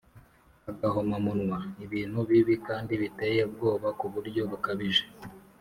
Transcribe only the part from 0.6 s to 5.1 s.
agahomamunwa: ibintu bibi kandi biteye ubwoba ku buryo bukabije